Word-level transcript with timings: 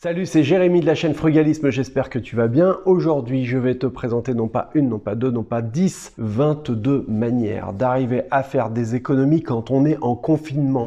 Salut, 0.00 0.26
c'est 0.26 0.44
Jérémy 0.44 0.80
de 0.80 0.86
la 0.86 0.94
chaîne 0.94 1.12
Frugalisme, 1.12 1.70
j'espère 1.70 2.08
que 2.08 2.20
tu 2.20 2.36
vas 2.36 2.46
bien. 2.46 2.78
Aujourd'hui, 2.84 3.44
je 3.44 3.58
vais 3.58 3.74
te 3.74 3.86
présenter 3.86 4.32
non 4.32 4.46
pas 4.46 4.70
une, 4.74 4.88
non 4.88 5.00
pas 5.00 5.16
deux, 5.16 5.32
non 5.32 5.42
pas 5.42 5.60
dix, 5.60 6.12
22 6.18 7.04
manières 7.08 7.72
d'arriver 7.72 8.22
à 8.30 8.44
faire 8.44 8.70
des 8.70 8.94
économies 8.94 9.42
quand 9.42 9.72
on 9.72 9.84
est 9.84 9.98
en 10.00 10.14
confinement. 10.14 10.86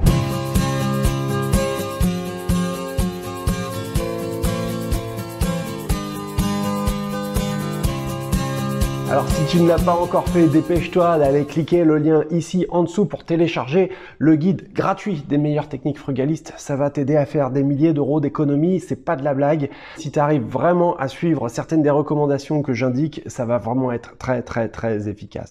Alors 9.12 9.28
si 9.28 9.46
tu 9.46 9.62
ne 9.62 9.68
l'as 9.68 9.78
pas 9.78 9.92
encore 9.92 10.26
fait, 10.30 10.48
dépêche-toi 10.48 11.18
d'aller 11.18 11.44
cliquer 11.44 11.84
le 11.84 11.98
lien 11.98 12.24
ici 12.32 12.66
en 12.70 12.84
dessous 12.84 13.06
pour 13.06 13.26
télécharger 13.26 13.92
le 14.20 14.38
guide 14.38 14.72
gratuit 14.72 15.26
des 15.28 15.38
meilleures 15.38 15.68
techniques 15.68 16.00
frugalistes. 16.00 16.54
Ça 16.56 16.78
va 16.78 16.90
t'aider 16.90 17.18
à 17.18 17.26
faire 17.26 17.52
des 17.52 17.62
milliers 17.62 17.92
d'euros 17.92 18.22
d'économie, 18.22 18.80
c'est 18.80 18.96
pas 18.96 19.18
de 19.18 19.24
la 19.26 19.34
blague. 19.34 19.70
Si 19.98 20.12
tu 20.12 20.20
arrives 20.20 20.46
vraiment 20.46 20.96
à 20.96 21.10
suivre 21.10 21.50
certaines 21.50 21.82
des 21.82 21.90
recommandations 21.90 22.62
que 22.62 22.72
j'indique, 22.72 23.22
ça 23.26 23.44
va 23.44 23.58
vraiment 23.58 23.92
être 23.92 24.18
très 24.18 24.44
très 24.44 24.70
très 24.70 25.10
efficace. 25.10 25.50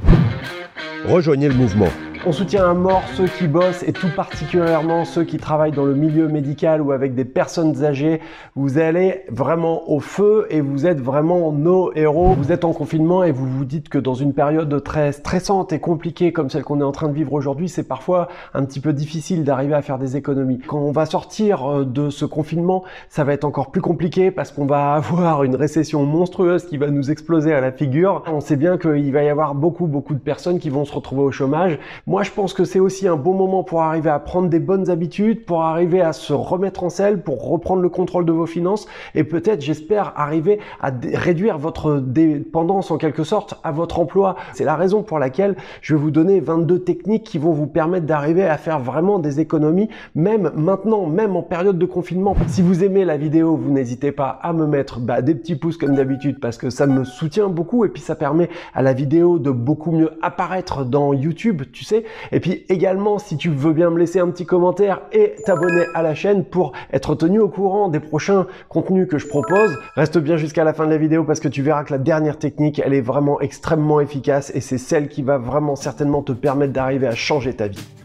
Rejoignez 1.06 1.48
le 1.48 1.54
mouvement. 1.54 1.88
On 2.26 2.32
soutient 2.32 2.68
à 2.68 2.74
mort 2.74 3.02
ceux 3.14 3.28
qui 3.28 3.48
bossent 3.48 3.82
et 3.82 3.94
tout 3.94 4.10
particulièrement 4.14 5.06
ceux 5.06 5.24
qui 5.24 5.38
travaillent 5.38 5.72
dans 5.72 5.86
le 5.86 5.94
milieu 5.94 6.28
médical 6.28 6.82
ou 6.82 6.92
avec 6.92 7.14
des 7.14 7.24
personnes 7.24 7.82
âgées. 7.82 8.20
Vous 8.54 8.76
allez 8.76 9.22
vraiment 9.30 9.90
au 9.90 10.00
feu 10.00 10.46
et 10.50 10.60
vous 10.60 10.86
êtes 10.86 11.00
vraiment 11.00 11.50
nos 11.50 11.94
héros. 11.94 12.34
Vous 12.34 12.52
êtes 12.52 12.66
en 12.66 12.74
confinement 12.74 13.24
et 13.24 13.32
vous 13.32 13.46
vous 13.46 13.64
dites 13.64 13.88
que 13.88 13.96
dans 13.96 14.12
une 14.12 14.34
période 14.34 14.84
très 14.84 15.12
stressante 15.12 15.72
et 15.72 15.80
compliquée 15.80 16.30
comme 16.30 16.50
celle 16.50 16.62
qu'on 16.62 16.82
est 16.82 16.84
en 16.84 16.92
train 16.92 17.08
de 17.08 17.14
vivre 17.14 17.32
aujourd'hui, 17.32 17.70
c'est 17.70 17.88
parfois 17.88 18.28
un 18.52 18.66
petit 18.66 18.80
peu 18.80 18.92
difficile 18.92 19.42
d'arriver 19.42 19.72
à 19.72 19.80
faire 19.80 19.98
des 19.98 20.18
économies. 20.18 20.58
Quand 20.58 20.80
on 20.80 20.92
va 20.92 21.06
sortir 21.06 21.64
euh, 21.64 21.84
de 21.86 22.10
ce 22.10 22.26
confinement, 22.26 22.84
ça 23.08 23.24
va 23.24 23.32
être 23.32 23.46
encore 23.46 23.70
plus 23.70 23.80
compliqué 23.80 24.30
parce 24.30 24.52
qu'on 24.52 24.66
va 24.66 24.92
avoir 24.96 25.42
une 25.42 25.56
récession 25.56 26.04
monstrueuse 26.04 26.66
qui 26.66 26.76
va 26.76 26.90
nous 26.90 27.10
exploser 27.10 27.54
à 27.54 27.62
la 27.62 27.72
figure. 27.72 28.24
On 28.26 28.40
sait 28.40 28.56
bien 28.56 28.76
qu'il 28.76 29.10
va 29.10 29.22
y 29.22 29.30
avoir 29.30 29.54
beaucoup 29.54 29.86
beaucoup 29.86 30.12
de 30.12 30.20
personnes 30.20 30.58
qui 30.58 30.68
vont 30.68 30.84
retrouver 30.94 31.22
au 31.22 31.32
chômage. 31.32 31.78
Moi, 32.06 32.22
je 32.22 32.30
pense 32.30 32.54
que 32.54 32.64
c'est 32.64 32.80
aussi 32.80 33.08
un 33.08 33.16
bon 33.16 33.34
moment 33.34 33.62
pour 33.62 33.82
arriver 33.82 34.10
à 34.10 34.18
prendre 34.18 34.48
des 34.48 34.60
bonnes 34.60 34.90
habitudes, 34.90 35.44
pour 35.44 35.62
arriver 35.62 36.00
à 36.00 36.12
se 36.12 36.32
remettre 36.32 36.84
en 36.84 36.90
selle, 36.90 37.22
pour 37.22 37.48
reprendre 37.48 37.82
le 37.82 37.88
contrôle 37.88 38.24
de 38.24 38.32
vos 38.32 38.46
finances 38.46 38.86
et 39.14 39.24
peut-être, 39.24 39.60
j'espère, 39.60 40.12
arriver 40.16 40.60
à 40.80 40.90
réduire 41.14 41.58
votre 41.58 41.96
dépendance 41.96 42.90
en 42.90 42.98
quelque 42.98 43.24
sorte 43.24 43.60
à 43.64 43.72
votre 43.72 43.98
emploi. 43.98 44.36
C'est 44.54 44.64
la 44.64 44.76
raison 44.76 45.02
pour 45.02 45.18
laquelle 45.18 45.56
je 45.82 45.94
vais 45.94 46.00
vous 46.00 46.10
donner 46.10 46.40
22 46.40 46.80
techniques 46.80 47.24
qui 47.24 47.38
vont 47.38 47.52
vous 47.52 47.66
permettre 47.66 48.06
d'arriver 48.06 48.44
à 48.44 48.56
faire 48.56 48.80
vraiment 48.80 49.18
des 49.18 49.40
économies, 49.40 49.88
même 50.14 50.50
maintenant, 50.56 51.06
même 51.06 51.36
en 51.36 51.42
période 51.42 51.78
de 51.78 51.86
confinement. 51.86 52.36
Si 52.46 52.62
vous 52.62 52.84
aimez 52.84 53.04
la 53.04 53.16
vidéo, 53.16 53.56
vous 53.56 53.70
n'hésitez 53.70 54.12
pas 54.12 54.38
à 54.42 54.52
me 54.52 54.66
mettre 54.66 55.00
bah, 55.00 55.22
des 55.22 55.34
petits 55.34 55.56
pouces 55.56 55.76
comme 55.76 55.94
d'habitude 55.94 56.40
parce 56.40 56.56
que 56.56 56.70
ça 56.70 56.86
me 56.86 57.04
soutient 57.04 57.48
beaucoup 57.48 57.84
et 57.84 57.88
puis 57.88 58.02
ça 58.02 58.14
permet 58.14 58.48
à 58.74 58.82
la 58.82 58.92
vidéo 58.92 59.38
de 59.38 59.50
beaucoup 59.50 59.92
mieux 59.92 60.10
apparaître 60.22 60.79
dans 60.84 61.12
YouTube, 61.12 61.62
tu 61.72 61.84
sais. 61.84 62.04
Et 62.32 62.40
puis 62.40 62.64
également, 62.68 63.18
si 63.18 63.36
tu 63.36 63.50
veux 63.50 63.72
bien 63.72 63.90
me 63.90 63.98
laisser 63.98 64.20
un 64.20 64.28
petit 64.28 64.46
commentaire 64.46 65.02
et 65.12 65.34
t'abonner 65.44 65.84
à 65.94 66.02
la 66.02 66.14
chaîne 66.14 66.44
pour 66.44 66.72
être 66.92 67.14
tenu 67.14 67.40
au 67.40 67.48
courant 67.48 67.88
des 67.88 68.00
prochains 68.00 68.46
contenus 68.68 69.08
que 69.08 69.18
je 69.18 69.26
propose, 69.26 69.76
reste 69.94 70.18
bien 70.18 70.36
jusqu'à 70.36 70.64
la 70.64 70.72
fin 70.72 70.86
de 70.86 70.90
la 70.90 70.98
vidéo 70.98 71.24
parce 71.24 71.40
que 71.40 71.48
tu 71.48 71.62
verras 71.62 71.84
que 71.84 71.92
la 71.92 71.98
dernière 71.98 72.38
technique, 72.38 72.80
elle 72.84 72.94
est 72.94 73.00
vraiment 73.00 73.40
extrêmement 73.40 74.00
efficace 74.00 74.52
et 74.54 74.60
c'est 74.60 74.78
celle 74.78 75.08
qui 75.08 75.22
va 75.22 75.38
vraiment 75.38 75.76
certainement 75.76 76.22
te 76.22 76.32
permettre 76.32 76.72
d'arriver 76.72 77.06
à 77.06 77.14
changer 77.14 77.54
ta 77.54 77.68
vie. 77.68 77.99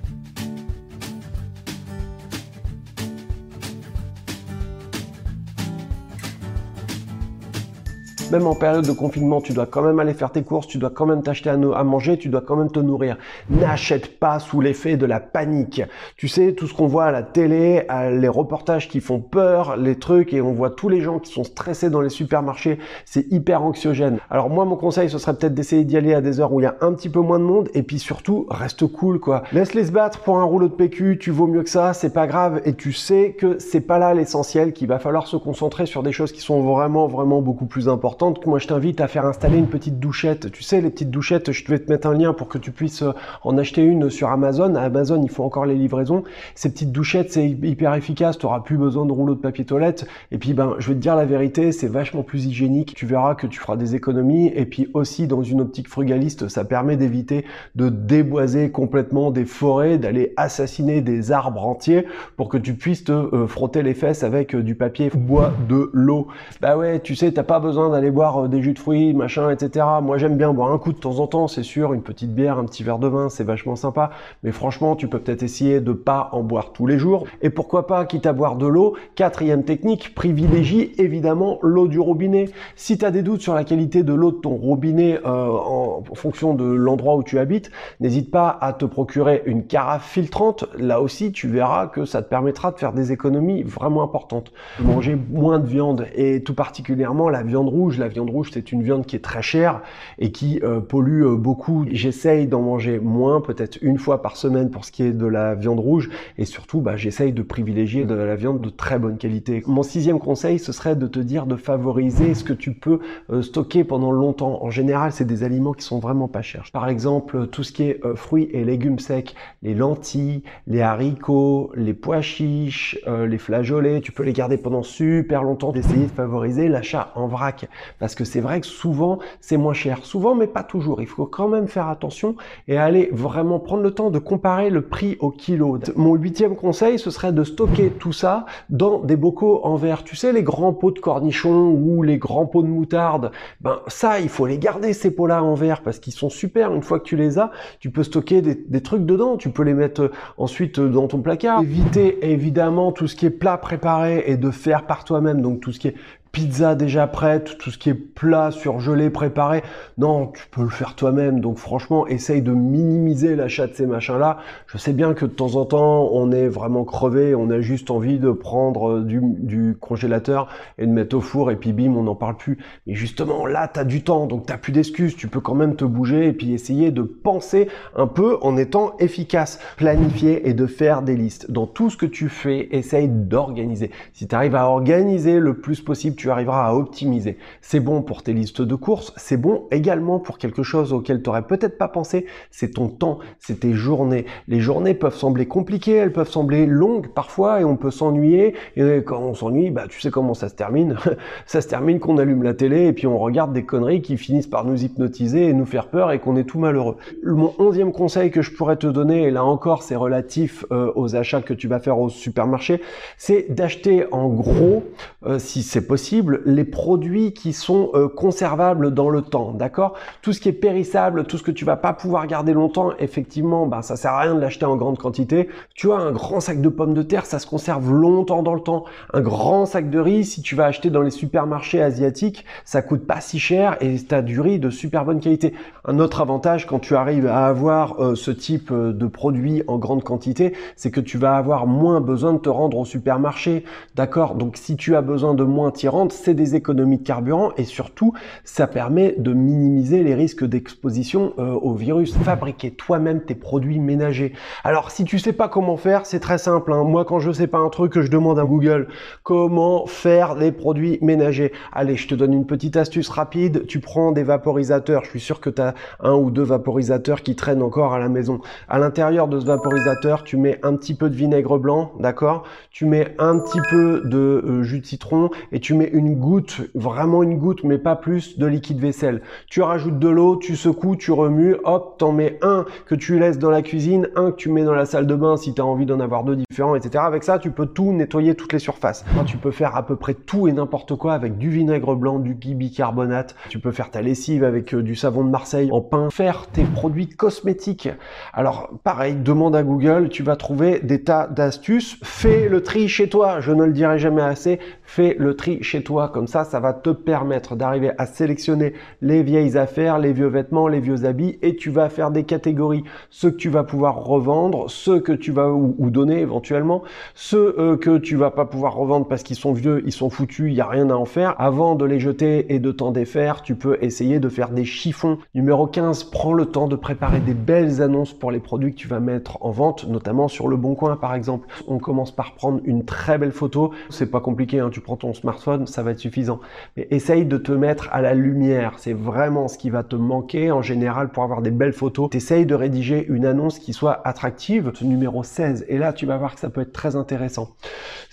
Même 8.32 8.48
en 8.48 8.56
période 8.56 8.86
de 8.86 8.92
confinement, 8.92 9.40
tu 9.40 9.54
dois 9.54 9.66
quand 9.66 9.82
même 9.82 10.00
aller 10.00 10.14
faire 10.14 10.32
tes 10.32 10.42
courses, 10.42 10.68
tu 10.68 10.78
dois 10.78 10.90
quand 10.90 11.06
même 11.06 11.22
t'acheter 11.22 11.50
à, 11.50 11.58
manger, 11.84 12.18
tu 12.18 12.30
dois 12.30 12.42
quand 12.42 12.56
même 12.56 12.72
te 12.72 12.80
nourrir. 12.80 13.18
N'achète 13.50 14.20
pas 14.20 14.40
sous 14.40 14.62
l'effet 14.62 14.98
de 14.98 15.06
la 15.06 15.20
panique. 15.20 15.82
Tu 16.18 16.28
sais, 16.28 16.54
tout 16.54 16.68
ce 16.68 16.74
qu'on 16.74 16.88
voit 16.88 17.06
à 17.06 17.12
la 17.12 17.24
télé, 17.24 17.86
les 18.12 18.28
reportages 18.28 18.90
qui 18.90 19.00
font 19.00 19.20
peur, 19.20 19.78
les 19.78 19.98
trucs, 19.98 20.34
et 20.34 20.42
on 20.42 20.54
voit 20.54 20.72
tous 20.72 20.90
les 20.90 21.02
gens 21.02 21.20
qui 21.20 21.32
sont 21.32 21.44
stressés 21.44 21.90
dans 21.90 22.02
les 22.02 22.10
supermarchés, 22.10 22.80
c'est 23.06 23.32
hyper 23.32 23.62
anxiogène. 23.64 24.20
Alors 24.30 24.50
moi, 24.50 24.66
mon 24.66 24.76
conseil, 24.76 25.10
ce 25.10 25.18
serait 25.18 25.36
peut-être 25.36 25.54
d'essayer 25.54 25.84
d'y 25.84 25.98
aller 25.98 26.14
à 26.14 26.22
des 26.22 26.40
heures 26.40 26.52
où 26.52 26.60
il 26.60 26.64
y 26.64 26.68
a 26.68 26.76
un 26.82 26.94
petit 26.94 27.10
peu 27.10 27.20
moins 27.20 27.40
de 27.40 27.46
monde, 27.46 27.70
et 27.74 27.84
puis 27.84 28.00
surtout, 28.00 28.48
reste 28.50 28.88
cool, 28.88 29.20
quoi. 29.20 29.44
Laisse-les 29.52 29.86
se 29.86 29.92
battre 29.92 30.20
pour 30.22 30.38
un 30.40 30.44
rouleau 30.44 30.68
de 30.68 30.74
PQ, 30.74 31.20
tu 31.20 31.32
vaux 31.32 31.48
mieux 31.48 31.64
que 31.64 31.70
ça, 31.70 31.94
c'est 31.94 32.14
pas 32.14 32.28
grave, 32.28 32.62
et 32.66 32.74
tu 32.74 32.92
sais 32.92 33.36
que 33.38 33.60
c'est 33.60 33.82
pas 33.82 34.00
là 34.00 34.14
l'essentiel, 34.14 34.74
qu'il 34.74 34.88
va 34.88 35.00
falloir 35.00 35.28
se 35.28 35.38
concentrer 35.38 35.86
sur 35.86 36.02
des 36.02 36.12
choses 36.12 36.32
qui 36.32 36.42
sont 36.42 36.62
vraiment, 36.62 37.08
vraiment 37.08 37.42
beaucoup 37.42 37.66
plus 37.66 37.88
importantes 37.88 38.16
moi 38.46 38.60
je 38.60 38.68
t'invite 38.68 39.02
à 39.02 39.08
faire 39.08 39.26
installer 39.26 39.58
une 39.58 39.68
petite 39.68 40.00
douchette. 40.00 40.52
Tu 40.52 40.64
sais, 40.64 40.82
les 40.82 40.90
petites 40.90 41.12
douchettes, 41.12 41.52
je 41.52 41.66
vais 41.68 41.80
te 41.80 41.92
mettre 41.92 42.08
un 42.08 42.14
lien 42.14 42.34
pour 42.34 42.48
que 42.48 42.58
tu 42.58 42.72
puisses 42.72 43.02
euh, 43.02 43.12
en 43.44 43.58
acheter 43.58 43.84
une 43.84 44.10
sur 44.10 44.30
Amazon. 44.30 44.76
À 44.76 44.82
Amazon, 44.82 45.22
il 45.24 45.30
faut 45.30 45.44
encore 45.44 45.66
les 45.66 45.76
livraisons. 45.76 46.24
Ces 46.56 46.72
petites 46.72 46.92
douchettes, 46.92 47.32
c'est 47.32 47.48
hyper 47.48 47.94
efficace. 47.94 48.38
Tu 48.38 48.46
n'auras 48.46 48.62
plus 48.62 48.78
besoin 48.78 49.06
de 49.06 49.12
rouleau 49.12 49.36
de 49.36 49.42
papier 49.42 49.66
toilette. 49.66 50.08
Et 50.32 50.38
puis, 50.38 50.54
ben, 50.54 50.76
je 50.80 50.88
vais 50.90 50.96
te 50.96 51.00
dire 51.00 51.16
la 51.16 51.26
vérité, 51.26 51.72
c'est 51.72 51.88
vachement 51.88 52.24
plus 52.24 52.46
hygiénique. 52.46 52.94
Tu 52.96 53.06
verras 53.06 53.36
que 53.36 53.48
tu 53.48 53.60
feras 53.60 53.78
des 53.78 53.96
économies. 53.96 54.48
Et 54.56 54.66
puis 54.66 54.90
aussi, 54.94 55.28
dans 55.28 55.44
une 55.44 55.62
optique 55.62 55.90
frugaliste, 55.90 56.48
ça 56.48 56.66
permet 56.66 56.98
d'éviter 56.98 57.46
de 57.76 57.90
déboiser 57.90 58.72
complètement 58.72 59.32
des 59.32 59.46
forêts, 59.46 59.98
d'aller 59.98 60.34
assassiner 60.38 61.02
des 61.02 61.32
arbres 61.32 61.66
entiers 61.66 62.06
pour 62.38 62.50
que 62.50 62.58
tu 62.58 62.74
puisses 62.74 63.04
te 63.04 63.12
euh, 63.12 63.48
frotter 63.48 63.84
les 63.84 63.94
fesses 63.94 64.24
avec 64.24 64.56
euh, 64.56 64.62
du 64.62 64.76
papier 64.76 65.10
bois 65.14 65.54
de 65.68 65.90
l'eau. 65.94 66.28
Bah 66.62 66.78
ouais, 66.78 67.00
tu 67.00 67.16
sais, 67.16 67.32
t'as 67.32 67.44
pas 67.44 67.60
besoin 67.60 67.90
d'aller 67.90 68.05
boire 68.12 68.46
euh, 68.46 68.48
des 68.48 68.62
jus 68.62 68.74
de 68.74 68.80
fruits, 68.80 69.14
machin, 69.14 69.50
etc. 69.50 69.86
Moi, 70.02 70.18
j'aime 70.18 70.38
bien 70.38 70.54
boire 70.54 70.72
un 70.72 70.78
coup 70.78 70.94
de 70.94 70.98
temps 70.98 71.20
en 71.20 71.28
temps, 71.28 71.48
c'est 71.48 71.64
sûr, 71.64 71.94
une 71.94 72.02
petite 72.02 72.34
bière, 72.34 72.58
un 72.58 72.66
petit 72.66 72.84
verre 72.84 73.00
de 73.00 73.08
vin, 73.08 73.30
c'est 73.30 73.44
vachement 73.44 73.76
sympa. 73.76 74.12
Mais 74.44 74.52
franchement, 74.52 74.96
tu 74.96 75.08
peux 75.08 75.20
peut-être 75.20 75.44
essayer 75.44 75.82
de 75.82 75.94
pas 75.94 76.30
en 76.32 76.44
boire 76.44 76.72
tous 76.74 76.88
les 76.88 76.98
jours. 76.98 77.26
Et 77.42 77.50
pourquoi 77.50 77.88
pas, 77.88 78.06
quitte 78.06 78.26
à 78.26 78.34
boire 78.34 78.56
de 78.56 78.68
l'eau, 78.68 78.96
quatrième 79.16 79.64
technique, 79.64 80.16
privilégie 80.16 80.94
évidemment 80.98 81.60
l'eau 81.62 81.88
du 81.88 82.00
robinet. 82.00 82.50
Si 82.76 82.98
tu 82.98 83.06
as 83.06 83.12
des 83.12 83.22
doutes 83.22 83.42
sur 83.42 83.54
la 83.54 83.64
qualité 83.64 84.04
de 84.04 84.14
l'eau 84.14 84.32
de 84.32 84.38
ton 84.38 84.56
robinet 84.56 85.20
euh, 85.26 85.48
en 85.48 86.04
fonction 86.14 86.54
de 86.54 86.66
l'endroit 86.66 87.16
où 87.16 87.24
tu 87.24 87.40
habites, 87.40 87.72
n'hésite 88.00 88.32
pas 88.32 88.58
à 88.62 88.74
te 88.74 88.86
procurer 88.86 89.44
une 89.46 89.66
carafe 89.66 90.08
filtrante. 90.08 90.66
Là 90.78 91.02
aussi, 91.02 91.32
tu 91.32 91.48
verras 91.48 91.88
que 91.88 92.06
ça 92.06 92.22
te 92.22 92.30
permettra 92.30 92.72
de 92.72 92.78
faire 92.78 92.94
des 92.94 93.12
économies 93.12 93.64
vraiment 93.64 94.04
importantes. 94.04 94.52
Manger 94.80 95.16
moins 95.16 95.60
de 95.60 95.68
viande 95.68 96.08
et 96.16 96.44
tout 96.44 96.54
particulièrement 96.54 97.30
la 97.30 97.44
viande 97.44 97.70
rouge 97.70 97.95
la 98.00 98.08
viande 98.08 98.30
rouge, 98.30 98.50
c'est 98.54 98.72
une 98.72 98.84
viande 98.84 99.06
qui 99.06 99.16
est 99.16 99.24
très 99.24 99.42
chère 99.42 99.82
et 100.20 100.32
qui 100.32 100.60
euh, 100.64 100.80
pollue 100.80 101.24
euh, 101.24 101.36
beaucoup. 101.36 101.86
J'essaye 101.92 102.48
d'en 102.48 102.62
manger 102.62 103.00
moins, 103.00 103.42
peut-être 103.42 103.78
une 103.82 103.98
fois 103.98 104.22
par 104.22 104.38
semaine 104.38 104.70
pour 104.70 104.86
ce 104.86 104.92
qui 104.92 105.04
est 105.04 105.12
de 105.12 105.26
la 105.26 105.56
viande 105.56 105.80
rouge. 105.80 106.10
Et 106.38 106.46
surtout, 106.46 106.82
bah, 106.82 106.96
j'essaye 106.96 107.34
de 107.34 107.42
privilégier 107.42 108.06
de 108.06 108.16
la 108.16 108.36
viande 108.36 108.62
de 108.62 108.70
très 108.70 109.00
bonne 109.00 109.18
qualité. 109.18 109.64
Mon 109.68 109.84
sixième 109.84 110.20
conseil, 110.20 110.60
ce 110.60 110.72
serait 110.72 110.96
de 110.96 111.08
te 111.08 111.20
dire 111.20 111.46
de 111.46 111.56
favoriser 111.56 112.34
ce 112.34 112.44
que 112.44 112.54
tu 112.54 112.74
peux 112.74 113.00
euh, 113.30 113.42
stocker 113.42 113.84
pendant 113.84 114.12
longtemps. 114.12 114.64
En 114.64 114.70
général, 114.70 115.12
c'est 115.12 115.26
des 115.26 115.44
aliments 115.44 115.74
qui 115.74 115.84
sont 115.84 116.00
vraiment 116.00 116.28
pas 116.28 116.42
chers. 116.42 116.70
Par 116.72 116.88
exemple, 116.88 117.48
tout 117.48 117.64
ce 117.64 117.72
qui 117.72 117.84
est 117.84 118.02
fruits 118.16 118.50
et 118.52 118.64
légumes 118.64 119.00
secs, 119.00 119.34
les 119.64 119.74
lentilles, 119.74 120.44
les 120.68 120.82
haricots, 120.82 121.72
les 121.76 121.94
pois 121.94 122.22
chiches, 122.22 123.00
les 123.08 123.38
flageolets, 123.38 124.02
tu 124.02 124.12
peux 124.12 124.24
les 124.24 124.34
garder 124.34 124.58
pendant 124.58 124.84
super 124.84 125.44
longtemps. 125.44 125.72
D'essayer 125.72 126.06
de 126.06 126.12
favoriser 126.12 126.68
l'achat 126.68 127.12
en 127.16 127.28
vrac. 127.28 127.68
Parce 128.00 128.16
que 128.16 128.24
c'est 128.26 128.42
vrai 128.42 128.62
que 128.62 128.68
souvent, 128.68 129.20
c'est 129.42 129.58
moins 129.58 129.74
cher. 129.74 130.00
Souvent, 130.04 130.36
mais 130.36 130.48
pas 130.48 130.64
toujours. 130.64 131.02
Il 131.02 131.08
faut 131.08 131.26
quand 131.26 131.48
même 131.48 131.68
faire 131.68 131.88
attention 131.88 132.36
et 132.68 132.78
aller 132.78 133.10
vraiment 133.12 133.60
prendre 133.60 133.84
le 133.84 133.92
temps 133.92 134.12
de 134.12 134.20
comparer 134.20 134.70
le 134.70 134.82
prix 134.82 135.18
au 135.20 135.32
kilo. 135.32 135.80
Mon 135.96 136.16
huitième 136.16 136.56
conseil, 136.56 137.00
ce 137.00 137.12
serait 137.12 137.32
de 137.32 137.44
stocker 137.44 137.90
tout 137.90 138.14
ça 138.14 138.46
dans 138.70 139.00
des 139.00 139.16
bocaux 139.16 139.62
en 139.64 139.76
verre. 139.76 140.04
Tu 140.04 140.16
sais, 140.16 140.32
les 140.32 140.44
grands 140.44 140.74
pots 140.74 140.92
de 140.92 141.00
cornichons 141.00 141.70
ou 141.70 142.04
les 142.04 142.18
grands 142.18 142.46
pots 142.46 142.62
de 142.62 142.68
moutarde. 142.68 143.32
Ben, 143.62 143.80
ça, 143.88 144.20
il 144.20 144.30
faut 144.30 144.46
les 144.46 144.58
garder, 144.58 144.94
ces 144.94 145.12
pots-là 145.12 145.44
en 145.44 145.56
verre 145.56 145.82
parce 145.82 146.00
qu'ils 146.00 146.14
sont 146.14 146.30
super. 146.30 146.74
Une 146.74 146.84
fois 146.84 147.00
que 147.00 147.06
tu 147.06 147.16
les 147.16 147.40
as, 147.40 147.52
tu 147.80 147.90
peux 147.90 148.04
stocker 148.04 148.42
des, 148.42 148.56
des 148.56 148.82
trucs 148.82 149.06
dedans. 149.06 149.38
Tu 149.38 149.50
peux 149.50 149.64
les 149.64 149.74
mettre 149.74 150.02
euh, 150.02 150.12
ensuite 150.38 150.80
euh, 150.80 150.90
dans 150.90 151.08
ton 151.08 151.22
placard. 151.22 151.62
Éviter 151.62 152.32
évidemment 152.32 152.92
tout 152.92 153.08
ce 153.08 153.16
qui 153.16 153.26
est 153.26 153.32
plat 153.32 153.58
préparé 153.58 154.24
et 154.28 154.38
de 154.38 154.52
faire 154.52 154.86
par 154.86 155.04
toi-même. 155.04 155.42
Donc 155.42 155.62
tout 155.62 155.72
ce 155.72 155.80
qui 155.80 155.90
est 155.90 155.96
pizza 156.36 156.76
déjà 156.76 157.08
prête, 157.08 157.58
tout 157.60 157.72
ce 157.72 157.78
qui 157.78 157.90
est 157.90 157.94
plat, 157.94 158.52
surgelé, 158.52 159.10
préparé. 159.10 159.64
Non, 159.98 160.28
tu 160.28 160.44
peux 160.52 160.64
le 160.64 160.70
faire 160.70 160.94
toi-même. 160.94 161.40
Donc 161.40 161.58
franchement, 161.58 162.06
essaye 162.08 162.42
de 162.42 162.52
minimiser 162.52 163.38
l'achat 163.38 163.68
de 163.68 163.74
ces 163.74 163.86
machins-là. 163.86 164.40
Je 164.68 164.78
sais 164.78 164.92
bien 164.92 165.14
que 165.14 165.24
de 165.24 165.32
temps 165.32 165.56
en 165.56 165.64
temps, 165.64 166.10
on 166.12 166.34
est 166.34 166.50
vraiment 166.50 166.84
crevé, 166.84 167.36
on 167.36 167.50
a 167.52 167.62
juste 167.62 167.90
envie 167.90 168.20
de 168.20 168.32
prendre 168.32 169.00
du, 169.00 169.22
du 169.24 169.78
congélateur 169.80 170.50
et 170.78 170.86
de 170.86 170.92
mettre 170.92 171.16
au 171.16 171.22
four 171.22 171.52
et 171.52 171.56
puis 171.56 171.72
bim, 171.72 171.96
on 171.96 172.04
n'en 172.04 172.16
parle 172.16 172.36
plus. 172.36 172.58
Mais 172.86 172.96
justement, 172.96 173.46
là, 173.46 173.70
tu 173.74 173.80
as 173.80 173.86
du 173.86 174.04
temps, 174.04 174.26
donc 174.26 174.46
tu 174.46 174.58
plus 174.58 174.74
d'excuses. 174.74 175.16
Tu 175.16 175.30
peux 175.30 175.40
quand 175.40 175.56
même 175.56 175.78
te 175.78 175.86
bouger 175.86 176.28
et 176.28 176.34
puis 176.34 176.52
essayer 176.52 176.92
de 176.92 177.04
penser 177.04 177.70
un 177.96 178.08
peu 178.08 178.40
en 178.42 178.58
étant 178.58 178.98
efficace. 179.00 179.58
Planifier 179.78 180.50
et 180.50 180.54
de 180.54 180.66
faire 180.66 181.02
des 181.02 181.16
listes. 181.16 181.50
Dans 181.50 181.66
tout 181.66 181.90
ce 181.90 181.96
que 181.96 182.06
tu 182.06 182.28
fais, 182.28 182.68
essaye 182.72 183.08
d'organiser. 183.08 183.90
Si 184.12 184.28
tu 184.28 184.36
arrives 184.36 184.56
à 184.56 184.68
organiser 184.68 185.40
le 185.40 185.54
plus 185.54 185.80
possible, 185.80 186.18
tu 186.25 186.25
arriveras 186.30 186.68
à 186.68 186.74
optimiser. 186.74 187.38
C'est 187.62 187.80
bon 187.80 188.02
pour 188.02 188.24
tes 188.24 188.34
listes 188.34 188.62
de 188.62 188.76
courses, 188.76 189.14
c'est 189.18 189.38
bon 189.38 189.64
également 189.72 190.20
pour 190.20 190.38
quelque 190.38 190.64
chose 190.64 190.94
auquel 190.94 191.22
tu 191.22 191.30
n'aurais 191.30 191.44
peut-être 191.44 191.78
pas 191.78 191.88
pensé, 191.88 192.26
c'est 192.52 192.72
ton 192.72 192.88
temps, 192.88 193.20
c'est 193.40 193.62
tes 193.62 193.74
journées. 193.74 194.26
Les 194.48 194.60
journées 194.60 194.94
peuvent 194.94 195.16
sembler 195.16 195.48
compliquées, 195.48 195.96
elles 195.96 196.14
peuvent 196.14 196.30
sembler 196.30 196.66
longues 196.66 197.08
parfois 197.08 197.62
et 197.62 197.64
on 197.64 197.76
peut 197.76 197.92
s'ennuyer. 197.92 198.56
Et 198.76 199.04
quand 199.06 199.20
on 199.20 199.34
s'ennuie, 199.34 199.72
bah, 199.72 199.86
tu 199.90 200.00
sais 200.02 200.12
comment 200.12 200.34
ça 200.34 200.50
se 200.50 200.56
termine. 200.56 200.98
ça 201.46 201.62
se 201.62 201.68
termine 201.68 202.00
qu'on 202.00 202.18
allume 202.18 202.44
la 202.44 202.54
télé 202.54 202.88
et 202.88 202.94
puis 202.94 203.08
on 203.08 203.18
regarde 203.18 203.54
des 203.54 203.64
conneries 203.64 204.02
qui 204.02 204.18
finissent 204.18 204.48
par 204.48 204.66
nous 204.66 204.84
hypnotiser 204.84 205.48
et 205.48 205.54
nous 205.54 205.66
faire 205.66 205.88
peur 205.88 206.12
et 206.12 206.20
qu'on 206.20 206.36
est 206.36 206.44
tout 206.44 206.60
malheureux. 206.60 206.98
Mon 207.24 207.54
onzième 207.60 207.92
conseil 207.92 208.32
que 208.32 208.42
je 208.42 208.52
pourrais 208.52 208.78
te 208.78 208.88
donner, 208.88 209.24
et 209.24 209.32
là 209.32 209.44
encore 209.44 209.84
c'est 209.84 209.96
relatif 209.96 210.66
euh, 210.72 210.92
aux 210.96 211.16
achats 211.16 211.42
que 211.42 211.54
tu 211.54 211.68
vas 211.68 211.80
faire 211.80 212.00
au 212.00 212.10
supermarché, 212.10 212.82
c'est 213.18 213.54
d'acheter 213.54 214.06
en 214.12 214.28
gros, 214.30 214.84
euh, 215.26 215.40
si 215.40 215.64
c'est 215.64 215.86
possible, 215.86 216.06
les 216.46 216.64
produits 216.64 217.34
qui 217.34 217.54
sont 217.54 217.90
euh, 217.94 218.08
conservables 218.08 218.94
dans 218.94 219.10
le 219.10 219.22
temps, 219.22 219.52
d'accord? 219.52 219.94
Tout 220.22 220.34
ce 220.34 220.40
qui 220.40 220.50
est 220.50 220.54
périssable, 220.54 221.26
tout 221.26 221.38
ce 221.38 221.44
que 221.44 221.52
tu 221.52 221.66
vas 221.66 221.76
pas 221.76 221.94
pouvoir 221.94 222.28
garder 222.28 222.54
longtemps, 222.54 222.92
effectivement, 223.00 223.66
bah, 223.68 223.82
ça 223.82 223.96
sert 223.96 224.12
à 224.12 224.22
rien 224.22 224.36
de 224.36 224.40
l'acheter 224.40 224.66
en 224.66 224.76
grande 224.76 224.98
quantité. 224.98 225.50
Tu 225.74 225.88
vois, 225.88 226.00
un 226.00 226.12
grand 226.12 226.40
sac 226.40 226.62
de 226.62 226.70
pommes 226.70 226.94
de 226.94 227.02
terre, 227.02 227.26
ça 227.26 227.40
se 227.40 227.48
conserve 227.48 227.92
longtemps 227.92 228.44
dans 228.44 228.54
le 228.54 228.62
temps. 228.62 228.86
Un 229.14 229.22
grand 229.22 229.66
sac 229.66 229.90
de 229.90 230.00
riz, 230.00 230.26
si 230.26 230.42
tu 230.42 230.56
vas 230.56 230.66
acheter 230.66 230.90
dans 230.90 231.02
les 231.02 231.12
supermarchés 231.12 231.82
asiatiques, 231.82 232.46
ça 232.64 232.82
coûte 232.82 233.06
pas 233.06 233.22
si 233.22 233.40
cher 233.40 233.78
et 233.82 233.96
tu 233.96 234.14
as 234.14 234.22
du 234.22 234.40
riz 234.42 234.60
de 234.60 234.70
super 234.70 235.06
bonne 235.06 235.20
qualité. 235.20 235.54
Un 235.86 236.00
autre 236.00 236.22
avantage 236.22 236.66
quand 236.66 236.80
tu 236.80 236.96
arrives 236.96 237.28
à 237.28 237.48
avoir 237.48 238.02
euh, 238.02 238.16
ce 238.16 238.32
type 238.32 238.72
de 238.74 239.08
produits 239.08 239.64
en 239.68 239.78
grande 239.78 240.04
quantité, 240.04 240.54
c'est 240.76 240.92
que 240.92 241.02
tu 241.02 241.18
vas 241.18 241.36
avoir 241.36 241.68
moins 241.68 242.02
besoin 242.02 242.34
de 242.34 242.40
te 242.40 242.50
rendre 242.50 242.78
au 242.78 242.86
supermarché, 242.86 243.64
d'accord? 243.96 244.36
Donc 244.36 244.58
si 244.58 244.76
tu 244.76 244.96
as 244.96 245.02
besoin 245.02 245.34
de 245.34 245.44
moins 245.44 245.72
t'y 245.72 245.88
rendre, 245.88 246.05
c'est 246.12 246.34
des 246.34 246.56
économies 246.56 246.98
de 246.98 247.04
carburant 247.04 247.52
et 247.58 247.64
surtout, 247.64 248.14
ça 248.44 248.68
permet 248.68 249.16
de 249.18 249.34
minimiser 249.34 250.04
les 250.04 250.16
risques 250.16 250.46
d'exposition 250.46 251.34
euh, 251.40 251.54
au 251.54 251.74
virus. 251.74 252.16
Fabriquer 252.16 252.72
toi-même 252.72 253.22
tes 253.22 253.36
produits 253.36 253.80
ménagers. 253.80 254.34
Alors 254.64 254.92
si 254.92 255.04
tu 255.04 255.20
sais 255.20 255.34
pas 255.34 255.48
comment 255.48 255.78
faire, 255.78 256.06
c'est 256.06 256.20
très 256.20 256.38
simple. 256.38 256.74
Hein. 256.74 256.84
Moi, 256.84 257.06
quand 257.06 257.20
je 257.20 257.32
sais 257.32 257.48
pas 257.48 257.60
un 257.60 257.70
truc, 257.70 258.00
je 258.00 258.10
demande 258.10 258.40
à 258.40 258.46
Google 258.46 258.88
comment 259.24 259.86
faire 259.86 260.36
des 260.36 260.52
produits 260.52 261.00
ménagers? 261.02 261.52
Allez, 261.72 261.96
je 261.96 262.08
te 262.08 262.16
donne 262.16 262.34
une 262.34 262.46
petite 262.46 262.78
astuce 262.78 263.10
rapide. 263.10 263.66
Tu 263.68 263.80
prends 263.80 264.12
des 264.12 264.24
vaporisateurs. 264.24 265.04
Je 265.04 265.10
suis 265.10 265.20
sûr 265.20 265.40
que 265.40 265.50
tu 265.50 265.62
as 265.62 265.74
un 266.00 266.14
ou 266.14 266.32
deux 266.32 266.44
vaporisateurs 266.44 267.22
qui 267.22 267.36
traînent 267.36 267.62
encore 267.62 267.94
à 267.94 268.00
la 268.00 268.10
maison. 268.10 268.42
À 268.68 268.80
l'intérieur 268.80 269.28
de 269.28 269.40
ce 269.40 269.46
vaporisateur, 269.46 270.24
tu 270.24 270.38
mets 270.38 270.60
un 270.64 270.76
petit 270.76 270.94
peu 270.94 271.10
de 271.10 271.16
vinaigre 271.16 271.58
blanc, 271.58 271.92
d'accord? 272.00 272.44
Tu 272.72 272.86
mets 272.86 273.16
un 273.20 273.40
petit 273.40 273.60
peu 273.70 274.02
de 274.06 274.18
euh, 274.18 274.64
jus 274.64 274.80
de 274.80 274.86
citron 274.86 275.30
et 275.52 275.60
tu 275.60 275.74
une 275.92 276.16
goutte, 276.16 276.62
vraiment 276.74 277.24
une 277.24 277.38
goutte, 277.38 277.64
mais 277.64 277.78
pas 277.78 277.96
plus 277.96 278.38
de 278.38 278.46
liquide 278.46 278.80
vaisselle. 278.80 279.22
Tu 279.50 279.62
rajoutes 279.62 280.00
de 280.00 280.10
l'eau, 280.10 280.38
tu 280.38 280.56
secoues, 280.56 280.96
tu 280.96 281.12
remues, 281.12 281.56
hop, 281.64 281.98
t'en 281.98 282.12
mets 282.12 282.38
un 282.42 282.66
que 282.86 282.96
tu 282.96 283.20
laisses 283.20 283.40
dans 283.40 283.50
la 283.50 283.62
cuisine, 283.62 284.10
un 284.16 284.32
que 284.32 284.36
tu 284.36 284.50
mets 284.50 284.64
dans 284.64 284.74
la 284.74 284.86
salle 284.86 285.08
de 285.08 285.16
bain 285.16 285.38
si 285.38 285.54
tu 285.54 285.62
as 285.62 285.66
envie 285.66 285.86
d'en 285.86 286.00
avoir 286.00 286.24
deux 286.24 286.36
différents, 286.36 286.76
etc. 286.76 287.04
Avec 287.06 287.24
ça, 287.24 287.40
tu 287.40 287.52
peux 287.52 287.66
tout 287.66 287.92
nettoyer 287.92 288.36
toutes 288.36 288.54
les 288.54 288.60
surfaces. 288.60 289.06
tu 289.26 289.38
peux 289.38 289.52
faire 289.52 289.76
à 289.76 289.86
peu 289.86 289.96
près 289.96 290.14
tout 290.14 290.48
et 290.48 290.52
n'importe 290.52 290.96
quoi 290.96 291.14
avec 291.14 291.38
du 291.38 291.50
vinaigre 291.50 291.96
blanc, 291.96 292.20
du 292.20 292.34
bicarbonate. 292.34 293.36
Tu 293.50 293.60
peux 293.60 293.72
faire 293.72 293.92
ta 293.92 294.02
lessive 294.02 294.44
avec 294.44 294.74
euh, 294.74 294.84
du 294.84 294.96
savon 294.96 295.24
de 295.24 295.30
Marseille 295.30 295.70
en 295.72 295.82
pain, 295.82 296.10
faire 296.10 296.48
tes 296.48 296.64
produits 296.64 297.08
cosmétiques. 297.08 297.90
Alors, 298.34 298.70
pareil, 298.84 299.16
demande 299.16 299.56
à 299.56 299.64
Google, 299.64 300.10
tu 300.10 300.24
vas 300.24 300.36
trouver 300.36 300.80
des 300.80 301.02
tas 301.02 301.28
d'astuces. 301.28 301.98
Fais 302.04 302.50
le 302.50 302.62
tri 302.62 302.88
chez 302.88 303.10
toi, 303.10 303.40
je 303.40 303.52
ne 303.52 303.64
le 303.64 303.74
dirai 303.74 304.00
jamais 304.00 304.22
assez. 304.22 304.60
Fais 304.96 305.18
le 305.20 305.36
tri 305.36 305.62
chez 305.62 305.84
toi, 305.84 306.08
comme 306.08 306.26
ça, 306.26 306.46
ça 306.46 306.62
va 306.62 306.72
te 306.72 306.90
permettre 306.90 307.58
d'arriver 307.58 307.92
à 307.98 308.06
sélectionner 308.06 308.72
les 309.02 309.24
vieilles 309.24 309.58
affaires, 309.58 310.00
les 310.00 310.14
vieux 310.14 310.28
vêtements, 310.28 310.70
les 310.70 310.80
vieux 310.80 311.04
habits, 311.04 311.38
et 311.42 311.58
tu 311.58 311.70
vas 311.70 311.90
faire 311.90 312.12
des 312.12 312.24
catégories. 312.24 312.86
Ceux 313.10 313.32
que 313.32 313.36
tu 313.36 313.50
vas 313.50 313.66
pouvoir 313.66 314.06
revendre, 314.06 314.70
ceux 314.70 315.02
que 315.02 315.12
tu 315.12 315.34
vas 315.34 315.50
ou, 315.50 315.90
donner 315.90 316.22
éventuellement, 316.22 316.82
ceux 317.14 317.60
euh, 317.60 317.76
que 317.76 317.98
tu 317.98 318.16
vas 318.16 318.32
pas 318.32 318.46
pouvoir 318.46 318.74
revendre 318.76 319.06
parce 319.06 319.24
qu'ils 319.24 319.36
sont 319.36 319.52
vieux, 319.52 319.84
ils 319.86 319.92
sont 319.92 320.10
foutus, 320.10 320.50
il 320.50 320.54
n'y 320.54 320.62
a 320.62 320.66
rien 320.66 320.90
à 320.90 320.94
en 320.94 321.04
faire. 321.04 321.36
Avant 321.40 321.76
de 321.76 321.84
les 321.84 322.00
jeter 322.00 322.56
et 322.56 322.60
de 322.60 322.72
t'en 322.72 322.92
défaire, 322.92 323.42
tu 323.42 323.56
peux 323.56 323.78
essayer 323.82 324.22
de 324.22 324.30
faire 324.30 324.52
des 324.52 324.64
chiffons. 324.64 325.18
Numéro 325.34 325.68
15, 325.68 326.06
prends 326.06 326.32
le 326.32 326.46
temps 326.46 326.70
de 326.70 326.78
préparer 326.78 327.20
des 327.20 327.34
belles 327.34 327.82
annonces 327.82 328.14
pour 328.14 328.32
les 328.32 328.40
produits 328.40 328.72
que 328.72 328.80
tu 328.80 328.88
vas 328.88 329.02
mettre 329.02 329.40
en 329.42 329.52
vente, 329.52 329.90
notamment 329.90 330.30
sur 330.30 330.48
le 330.48 330.56
bon 330.56 330.74
coin 330.74 330.96
par 330.96 331.16
exemple. 331.16 331.50
On 331.68 331.80
commence 331.80 332.16
par 332.16 332.34
prendre 332.36 332.62
une 332.64 332.86
très 332.86 333.18
belle 333.18 333.34
photo. 333.34 333.72
C'est 333.90 334.10
pas 334.10 334.22
compliqué, 334.22 334.62
hein. 334.62 334.70
Prends 334.86 334.98
ton 334.98 335.16
smartphone, 335.16 335.66
ça 335.66 335.82
va 335.82 335.92
être 335.92 336.00
suffisant. 336.00 336.40
Mais 336.78 336.88
essaye 336.92 337.26
de 337.26 337.38
te 337.38 337.52
mettre 337.52 337.90
à 337.92 338.02
la 338.02 338.14
lumière. 338.14 338.76
C'est 338.78 338.94
vraiment 338.94 339.48
ce 339.48 339.58
qui 339.58 339.72
va 339.72 339.82
te 339.82 339.96
manquer 339.96 340.52
en 340.52 340.62
général 340.62 341.10
pour 341.10 341.24
avoir 341.24 341.42
des 341.42 341.50
belles 341.50 341.74
photos. 341.74 342.08
Essaye 342.14 342.46
de 342.46 342.54
rédiger 342.54 343.04
une 343.10 343.26
annonce 343.26 343.58
qui 343.58 343.74
soit 343.74 344.08
attractive. 344.08 344.72
Ce 344.76 344.86
numéro 344.86 345.24
16. 345.24 345.66
Et 345.70 345.80
là, 345.80 345.92
tu 345.92 346.06
vas 346.06 346.18
voir 346.18 346.36
que 346.36 346.40
ça 346.40 346.50
peut 346.50 346.62
être 346.62 346.72
très 346.72 346.96
intéressant. 346.96 347.50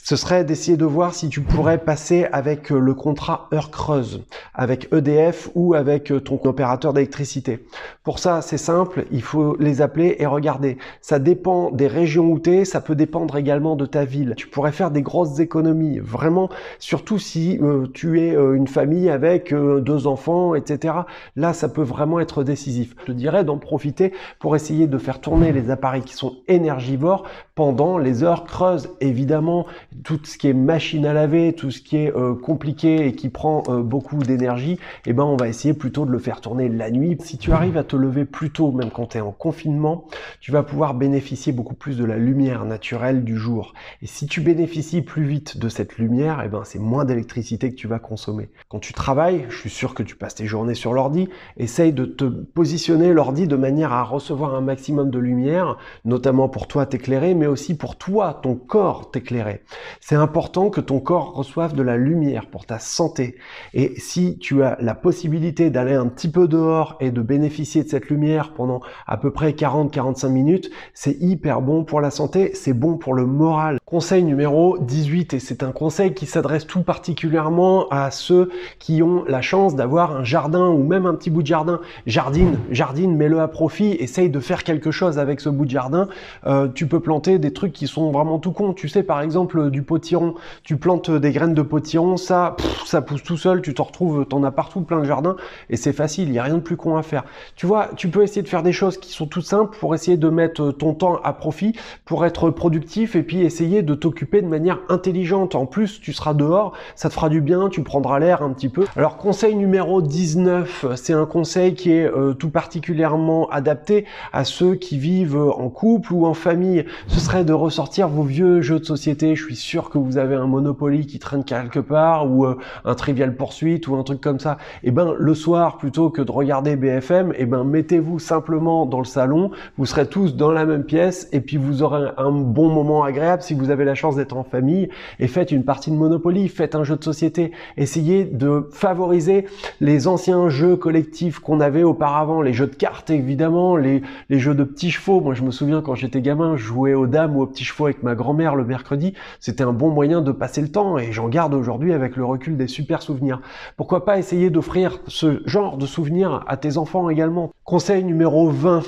Ce 0.05 0.17
serait 0.17 0.45
d'essayer 0.45 0.77
de 0.77 0.85
voir 0.85 1.15
si 1.15 1.29
tu 1.29 1.43
pourrais 1.43 1.79
passer 1.79 2.27
avec 2.33 2.71
le 2.71 2.93
contrat 2.93 3.49
heure 3.53 3.71
creuse, 3.71 4.25
avec 4.53 4.93
EDF 4.93 5.49
ou 5.55 5.75
avec 5.75 6.13
ton 6.25 6.41
opérateur 6.43 6.93
d'électricité. 6.93 7.65
Pour 8.03 8.19
ça, 8.19 8.43
c'est 8.43 8.59
simple, 8.59 9.05
il 9.13 9.23
faut 9.23 9.57
les 9.61 9.81
appeler 9.81 10.17
et 10.19 10.27
regarder. 10.27 10.77
Ça 11.03 11.21
dépend 11.21 11.71
des 11.71 11.87
régions 11.87 12.33
où 12.33 12.41
tu 12.41 12.53
es, 12.53 12.65
ça 12.65 12.81
peut 12.81 12.97
dépendre 12.97 13.37
également 13.37 13.77
de 13.77 13.87
ta 13.87 14.05
ville. 14.05 14.35
Tu 14.37 14.49
pourrais 14.49 14.73
faire 14.73 14.91
des 14.91 15.03
grosses 15.03 15.39
économies, 15.39 16.01
vraiment, 16.01 16.49
surtout 16.79 17.19
si 17.19 17.59
euh, 17.61 17.87
tu 17.93 18.21
es 18.21 18.35
euh, 18.35 18.55
une 18.55 18.67
famille 18.67 19.09
avec 19.09 19.53
euh, 19.53 19.81
deux 19.81 20.07
enfants, 20.07 20.55
etc. 20.55 20.95
Là, 21.37 21.53
ça 21.53 21.69
peut 21.69 21.83
vraiment 21.83 22.21
être 22.21 22.45
décisif. 22.45 22.95
Je 23.01 23.07
te 23.07 23.13
dirais 23.13 23.45
d'en 23.45 23.59
profiter 23.59 24.13
pour 24.39 24.57
essayer 24.57 24.87
de 24.87 24.99
faire 24.99 25.21
tourner 25.21 25.53
les 25.53 25.71
appareils 25.71 26.03
qui 26.03 26.15
sont 26.15 26.37
énergivores 26.49 27.25
pendant 27.55 27.99
les 27.99 28.25
heures 28.25 28.45
creuses. 28.45 28.91
Évidemment, 29.01 29.67
tout 30.05 30.21
ce 30.25 30.39
qui 30.39 30.49
est 30.49 30.55
machine 30.55 31.07
à 31.07 31.13
laver, 31.13 31.53
tout 31.53 31.71
ce 31.71 31.81
qui 31.81 31.97
est 31.97 32.13
compliqué 32.43 33.07
et 33.07 33.13
qui 33.15 33.29
prend 33.29 33.63
beaucoup 33.81 34.19
d'énergie, 34.19 34.79
eh 35.07 35.13
ben, 35.13 35.25
on 35.25 35.37
va 35.37 35.49
essayer 35.49 35.75
plutôt 35.75 36.07
de 36.07 36.11
le 36.11 36.19
faire 36.19 36.41
tourner 36.41 36.69
la 36.69 36.91
nuit. 36.91 37.17
Si 37.21 37.39
tu 37.39 37.53
arrives 37.53 37.77
à 37.77 37.85
te 37.85 37.97
lever 37.97 38.25
plus 38.25 38.51
tôt, 38.51 38.73
même 38.73 38.91
quand 38.91 39.07
tu 39.11 39.19
es 39.19 39.21
en 39.21 39.33
confinement, 39.33 40.05
tu 40.41 40.51
vas 40.51 40.63
pouvoir 40.63 40.95
bénéficier 40.95 41.53
beaucoup 41.53 41.75
plus 41.75 41.97
de 41.97 42.05
la 42.05 42.17
lumière 42.17 42.65
naturelle 42.65 43.25
du 43.25 43.37
jour. 43.37 43.75
Et 44.01 44.07
si 44.07 44.27
tu 44.27 44.41
bénéficies 44.41 45.03
plus 45.03 45.25
vite 45.25 45.59
de 45.59 45.69
cette 45.69 45.99
lumière, 45.99 46.42
eh 46.45 46.49
ben, 46.49 46.63
c'est 46.65 46.79
moins 46.79 47.05
d'électricité 47.05 47.71
que 47.71 47.77
tu 47.77 47.89
vas 47.89 47.99
consommer. 47.99 48.51
Quand 48.69 48.79
tu 48.79 48.93
travailles, 48.93 49.47
je 49.49 49.57
suis 49.57 49.71
sûr 49.71 49.95
que 49.95 50.03
tu 50.03 50.17
passes 50.17 50.35
tes 50.35 50.47
journées 50.47 50.75
sur 50.75 50.93
l'ordi, 50.93 51.29
essaye 51.57 51.93
de 51.93 52.05
te 52.05 52.25
positionner 52.25 53.13
l'ordi 53.13 53.47
de 53.47 53.57
manière 53.57 53.93
à 53.93 54.03
recevoir 54.03 54.55
un 54.55 54.61
maximum 54.61 55.11
de 55.11 55.19
lumière, 55.19 55.79
notamment 56.05 56.49
pour 56.49 56.67
toi 56.67 56.87
t'éclairer, 56.87 57.35
mais 57.35 57.47
aussi 57.47 57.77
pour 57.77 57.97
toi, 57.97 58.41
ton 58.43 58.55
corps 58.55 59.11
t'éclairer. 59.11 59.63
C'est 60.01 60.15
important 60.15 60.71
que 60.71 60.81
ton 60.81 61.01
corps 61.01 61.35
reçoive 61.35 61.75
de 61.75 61.83
la 61.83 61.97
lumière 61.97 62.47
pour 62.47 62.67
ta 62.67 62.79
santé. 62.79 63.37
Et 63.75 63.95
si 63.99 64.39
tu 64.39 64.63
as 64.63 64.77
la 64.81 64.95
possibilité 64.95 65.71
d'aller 65.71 65.95
un 65.95 66.07
petit 66.07 66.31
peu 66.31 66.49
dehors 66.49 66.97
et 67.01 67.11
de 67.11 67.23
bénéficier 67.23 67.85
de 67.85 67.89
cette 67.89 68.09
lumière 68.09 68.53
pendant 68.53 68.81
à 69.07 69.17
peu 69.17 69.31
près 69.31 69.53
40-45 69.53 70.29
minutes, 70.29 70.71
c'est 70.95 71.17
hyper 71.21 71.63
bon 71.63 71.85
pour 71.85 72.01
la 72.01 72.11
santé, 72.11 72.53
c'est 72.55 72.73
bon 72.73 72.97
pour 72.97 73.15
le 73.15 73.27
moral. 73.27 73.79
Conseil 73.85 74.25
numéro 74.25 74.79
18, 74.79 75.35
et 75.35 75.39
c'est 75.39 75.63
un 75.63 75.73
conseil 75.73 76.15
qui 76.15 76.27
s'adresse 76.33 76.67
tout 76.67 76.83
particulièrement 76.83 77.89
à 77.91 78.11
ceux 78.11 78.51
qui 78.79 79.03
ont 79.03 79.25
la 79.27 79.43
chance 79.43 79.77
d'avoir 79.77 80.17
un 80.17 80.25
jardin 80.25 80.69
ou 80.69 80.83
même 80.83 81.07
un 81.07 81.15
petit 81.15 81.31
bout 81.31 81.43
de 81.43 81.47
jardin. 81.47 81.81
Jardine, 82.07 82.59
jardine, 82.71 83.15
mets-le 83.15 83.41
à 83.41 83.49
profit, 83.49 83.93
essaye 83.93 84.31
de 84.31 84.41
faire 84.41 84.65
quelque 84.65 84.91
chose 84.91 85.19
avec 85.19 85.41
ce 85.41 85.49
bout 85.49 85.65
de 85.65 85.71
jardin. 85.71 86.09
Euh, 86.47 86.69
tu 86.75 86.87
peux 86.87 87.01
planter 87.01 87.39
des 87.39 87.53
trucs 87.53 87.73
qui 87.73 87.87
sont 87.87 88.11
vraiment 88.11 88.39
tout 88.39 88.53
cons. 88.53 88.73
Tu 88.73 88.89
sais, 88.89 89.03
par 89.03 89.21
exemple, 89.21 89.71
du 89.71 89.83
potiron, 89.83 90.35
tu 90.63 90.77
plantes 90.77 91.11
des 91.11 91.33
graines 91.33 91.55
de 91.55 91.63
potiron, 91.63 92.17
ça, 92.17 92.57
ça 92.87 93.03
pousse 93.03 93.23
tout 93.23 93.37
seul, 93.37 93.61
tu 93.61 93.75
t'en 93.75 93.85
retrouves, 93.85 94.25
t'en 94.27 94.43
as 94.43 94.51
partout 94.51 94.81
plein 94.81 95.01
de 95.01 95.05
jardins 95.05 95.37
et 95.69 95.77
c'est 95.77 95.93
facile, 95.93 96.29
il 96.29 96.33
n'y 96.33 96.39
a 96.39 96.43
rien 96.43 96.57
de 96.57 96.61
plus 96.61 96.77
con 96.77 96.97
à 96.97 97.03
faire. 97.03 97.25
Tu 97.57 97.67
vois, 97.67 97.91
tu 97.97 98.09
peux 98.09 98.23
essayer 98.23 98.43
de 98.43 98.49
faire 98.49 98.63
des 98.63 98.73
choses 98.73 98.97
qui 98.97 99.13
sont 99.13 99.27
toutes 99.27 99.45
simples 99.45 99.77
pour 99.79 99.95
essayer 99.95 100.17
de 100.17 100.29
mettre 100.29 100.71
ton 100.71 100.95
temps 100.95 101.21
à 101.23 101.33
profit, 101.33 101.75
pour 102.05 102.25
être 102.25 102.51
productif 102.51 103.17
et 103.17 103.23
puis 103.23 103.43
essayer 103.43 103.83
de 103.83 103.95
t'occuper 103.95 104.41
de 104.41 104.47
manière 104.47 104.79
intelligente. 104.89 105.55
En 105.55 105.67
plus, 105.67 106.01
tu 106.01 106.13
seras 106.13 106.22
dehors, 106.33 106.73
ça 106.95 107.09
te 107.09 107.15
fera 107.15 107.29
du 107.29 107.41
bien, 107.41 107.69
tu 107.69 107.83
prendras 107.83 108.19
l'air 108.19 108.43
un 108.43 108.51
petit 108.53 108.69
peu. 108.69 108.85
Alors, 108.97 109.17
conseil 109.17 109.57
numéro 109.57 110.01
19, 110.01 110.87
c'est 110.95 111.13
un 111.13 111.27
conseil 111.27 111.75
qui 111.75 111.93
est 111.93 112.07
euh, 112.07 112.35
tout 112.35 112.51
particulièrement 112.51 113.49
adapté 113.51 114.07
à 114.33 114.45
ceux 114.45 114.77
qui 114.77 114.99
vivent 114.99 115.37
en 115.37 115.69
couple 115.69 116.13
ou 116.13 116.27
en 116.27 116.35
famille. 116.35 116.85
Ce 117.09 117.21
serait 117.21 117.45
de 117.45 117.53
ressortir 117.53 118.09
vos 118.09 118.23
vieux 118.23 118.63
jeux 118.63 118.79
de 118.79 118.85
société. 118.85 119.35
Je 119.35 119.45
suis 119.45 119.57
sûr 119.57 119.91
que 119.91 119.99
vous 119.99 120.19
avez 120.19 120.37
un 120.37 120.47
Monopoly 120.47 121.07
qui 121.07 121.19
traîne 121.19 121.45
quelque 121.45 121.81
part 121.81 122.31
ou 122.31 122.47
euh, 122.47 122.57
un 122.85 122.95
Trivial 122.95 123.35
Poursuite 123.35 123.89
ou 123.89 123.97
un 123.97 124.03
truc 124.03 124.21
comme 124.21 124.39
ça. 124.39 124.59
Et 124.85 124.89
eh 124.89 124.91
ben, 124.91 125.15
le 125.19 125.35
soir, 125.35 125.79
plutôt 125.79 126.11
que 126.11 126.23
de 126.23 126.31
regarder 126.31 126.77
BFM, 126.77 127.33
et 127.33 127.37
eh 127.41 127.47
ben, 127.47 127.65
mettez-vous 127.65 128.19
simplement 128.19 128.87
dans 128.87 128.99
le 128.99 129.05
salon. 129.05 129.51
Vous 129.79 129.87
serez 129.87 130.07
tous 130.07 130.37
dans 130.37 130.53
la 130.53 130.65
même 130.65 130.85
pièce 130.85 131.29
et 131.33 131.41
puis 131.41 131.57
vous 131.57 131.83
aurez 131.83 132.11
un 132.17 132.31
bon 132.31 132.69
moment 132.69 133.03
agréable 133.03 133.43
si 133.43 133.55
vous 133.55 133.71
avez 133.71 133.85
la 133.85 133.95
chance 133.95 134.17
d'être 134.17 134.37
en 134.37 134.45
famille 134.45 134.89
et 135.19 135.29
faites 135.29 135.53
une 135.53 135.65
partie 135.65 135.91
de 135.91 135.97
Monopoly, 135.97 136.12
faites 136.49 136.75
un 136.75 136.85
jeu 136.85 136.97
de 136.97 137.05
société. 137.05 137.53
Essayez 137.77 138.25
de 138.25 138.69
favoriser 138.73 139.47
les 139.81 140.09
anciens 140.09 140.49
jeux 140.49 140.77
collectifs 140.77 141.39
qu'on 141.39 141.61
avait 141.61 141.83
auparavant, 141.83 142.43
les 142.43 142.53
jeux 142.53 142.67
de 142.67 142.75
cartes 142.75 143.11
évidemment, 143.11 143.77
les, 143.77 144.03
les 144.29 144.39
jeux 144.39 144.55
de 144.55 144.65
petits 144.65 144.91
chevaux. 144.91 145.21
Moi 145.21 145.35
je 145.35 145.43
me 145.43 145.51
souviens 145.51 145.83
quand 145.83 145.95
j'étais 145.95 146.21
gamin, 146.21 146.57
je 146.57 146.65
jouais 146.65 146.95
aux 146.95 147.07
dames 147.07 147.37
ou 147.37 147.43
aux 147.43 147.47
petits 147.47 147.65
chevaux 147.65 147.87
avec 147.87 148.03
ma 148.03 148.15
grand-mère 148.15 148.57
le 148.57 148.65
mercredi. 148.65 149.15
C'était 149.41 149.65
un 149.65 149.73
bon 149.73 149.91
moyen 149.91 150.21
de 150.21 150.33
passer 150.33 150.61
le 150.61 150.69
temps 150.69 150.99
et 150.99 151.13
j'en 151.13 151.29
garde 151.29 151.55
aujourd'hui 151.55 151.93
avec 151.93 152.17
le 152.17 152.25
recul 152.25 152.57
des 152.57 152.67
super 152.69 153.03
souvenirs. 153.03 153.41
Pourquoi 153.77 154.05
pas 154.05 154.19
essayer 154.19 154.51
d'offrir 154.51 155.01
ce 155.07 155.43
genre 155.47 155.77
de 155.77 155.87
souvenirs 155.87 156.45
à 156.47 156.57
tes 156.57 156.77
enfants 156.77 157.09
également? 157.11 157.53
Conseil 157.65 158.05
numéro 158.05 158.49
20 158.51 158.83